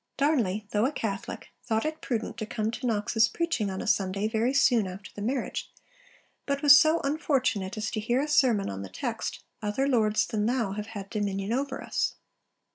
Darnley, 0.17 0.65
though 0.71 0.87
a 0.87 0.91
Catholic, 0.91 1.49
thought 1.61 1.85
it 1.85 2.01
prudent 2.01 2.35
to 2.39 2.47
come 2.47 2.71
to 2.71 2.87
Knox's 2.87 3.27
preaching 3.27 3.69
on 3.69 3.83
a 3.83 3.85
Sunday 3.85 4.27
very 4.27 4.51
soon 4.51 4.87
after 4.87 5.11
the 5.13 5.21
marriage, 5.21 5.69
but 6.47 6.63
was 6.63 6.75
so 6.75 7.01
unfortunate 7.01 7.77
as 7.77 7.91
to 7.91 7.99
hear 7.99 8.19
a 8.19 8.27
sermon 8.27 8.67
on 8.67 8.81
the 8.81 8.89
text 8.89 9.43
'Other 9.61 9.87
lords 9.87 10.25
than 10.25 10.47
Thou 10.47 10.71
have 10.71 10.87
had 10.97 11.07
dominion 11.11 11.53
over 11.53 11.83
us.' 11.83 12.15